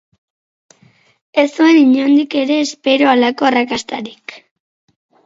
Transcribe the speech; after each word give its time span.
Ez 1.43 1.45
zuen 1.59 1.77
inondik 1.81 2.33
ere 2.45 2.57
espero 2.63 3.11
halako 3.13 3.49
arrakastarik. 3.51 4.35